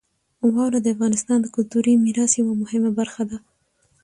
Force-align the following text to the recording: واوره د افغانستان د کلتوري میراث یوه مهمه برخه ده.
واوره 0.55 0.79
د 0.81 0.87
افغانستان 0.95 1.37
د 1.41 1.47
کلتوري 1.55 1.93
میراث 2.05 2.31
یوه 2.41 2.53
مهمه 2.61 2.91
برخه 2.99 3.23
ده. 3.29 3.37